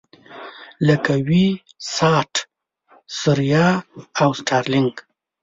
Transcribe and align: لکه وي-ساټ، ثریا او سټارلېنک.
لکه 0.87 1.13
وي-ساټ، 1.27 2.33
ثریا 3.19 3.67
او 4.21 4.29
سټارلېنک. 4.39 4.95